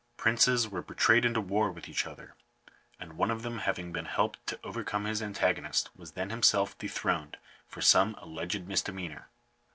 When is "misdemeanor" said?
8.67-9.29